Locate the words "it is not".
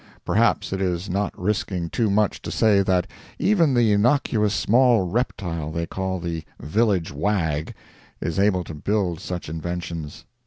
0.73-1.37